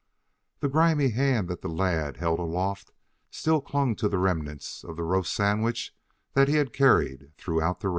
[0.61, 2.91] The grimy hand that the lad had held aloft
[3.29, 5.93] still clung to the remnants of the roast sandwich
[6.33, 7.89] that he had carried throughout race.